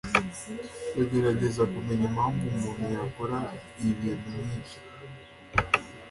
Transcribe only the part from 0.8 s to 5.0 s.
Ndagerageza kumenya impamvu umuntu yakora ibintu nkibyo.